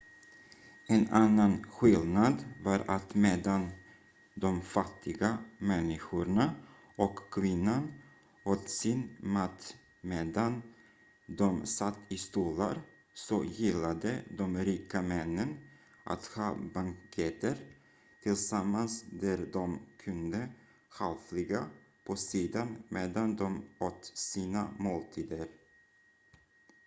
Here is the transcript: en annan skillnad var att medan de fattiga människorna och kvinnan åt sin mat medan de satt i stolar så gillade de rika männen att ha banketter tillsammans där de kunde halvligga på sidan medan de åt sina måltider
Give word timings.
en 0.87 1.07
annan 1.11 1.63
skillnad 1.69 2.43
var 2.63 2.83
att 2.87 3.15
medan 3.15 3.69
de 4.35 4.61
fattiga 4.61 5.37
människorna 5.57 6.55
och 6.95 7.19
kvinnan 7.33 7.91
åt 8.45 8.69
sin 8.69 9.17
mat 9.19 9.75
medan 10.01 10.61
de 11.27 11.65
satt 11.65 11.99
i 12.09 12.17
stolar 12.17 12.81
så 13.13 13.43
gillade 13.43 14.19
de 14.37 14.57
rika 14.57 15.01
männen 15.01 15.57
att 16.03 16.25
ha 16.25 16.55
banketter 16.73 17.57
tillsammans 18.23 19.05
där 19.11 19.37
de 19.53 19.79
kunde 20.03 20.49
halvligga 20.89 21.65
på 22.05 22.15
sidan 22.15 22.83
medan 22.89 23.35
de 23.35 23.65
åt 23.79 24.05
sina 24.13 24.69
måltider 24.77 25.47